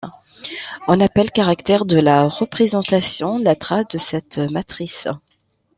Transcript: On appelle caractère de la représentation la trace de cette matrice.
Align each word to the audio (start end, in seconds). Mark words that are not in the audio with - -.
On 0.87 0.99
appelle 0.99 1.29
caractère 1.29 1.85
de 1.85 1.99
la 1.99 2.27
représentation 2.27 3.37
la 3.37 3.55
trace 3.55 3.85
de 3.89 3.99
cette 3.99 4.39
matrice. 4.39 5.07